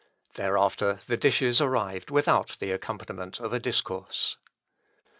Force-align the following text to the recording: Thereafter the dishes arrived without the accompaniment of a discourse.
Thereafter 0.33 0.97
the 1.05 1.15
dishes 1.15 1.61
arrived 1.61 2.09
without 2.09 2.57
the 2.59 2.71
accompaniment 2.71 3.39
of 3.39 3.53
a 3.53 3.59
discourse. 3.59 4.37